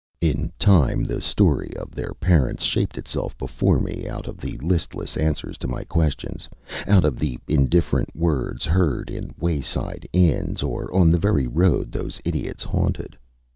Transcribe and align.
In 0.19 0.51
time 0.57 1.03
the 1.03 1.21
story 1.21 1.73
of 1.77 1.91
their 1.91 2.15
parents 2.15 2.63
shaped 2.63 2.97
itself 2.97 3.37
before 3.37 3.79
me 3.79 4.07
out 4.09 4.25
of 4.25 4.39
the 4.39 4.57
listless 4.57 5.15
answers 5.15 5.59
to 5.59 5.67
my 5.67 5.83
questions, 5.83 6.49
out 6.87 7.05
of 7.05 7.19
the 7.19 7.37
indifferent 7.47 8.15
words 8.15 8.65
heard 8.65 9.11
in 9.11 9.35
wayside 9.39 10.09
inns 10.11 10.63
or 10.63 10.91
on 10.91 11.11
the 11.11 11.19
very 11.19 11.45
road 11.45 11.91
those 11.91 12.19
idiots 12.25 12.63
haunted. 12.63 13.15